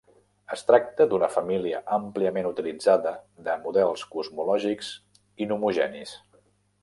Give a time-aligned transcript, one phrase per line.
[0.53, 3.13] Es tracta d'una família àmpliament utilitzada
[3.49, 4.91] de models cosmològics
[5.47, 6.19] inhomogenis.